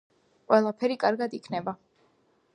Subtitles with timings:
[0.53, 1.77] ყველაფერი კარგად იქნება!